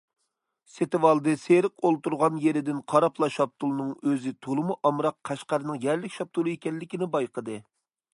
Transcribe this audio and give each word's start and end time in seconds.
سېتىۋالدى 0.75 1.33
سېرىق 1.41 1.83
ئولتۇرغان 1.89 2.39
يېرىدىن 2.45 2.79
قاراپلا 2.93 3.29
شاپتۇلنىڭ 3.35 3.91
ئۆزى 4.13 4.33
تولىمۇ 4.47 4.79
ئامراق 4.91 5.19
قەشقەرنىڭ 5.31 5.79
يەرلىك 5.85 6.17
شاپتۇلى 6.17 6.55
ئىكەنلىكى 6.57 7.01
بايقىدى. 7.17 7.61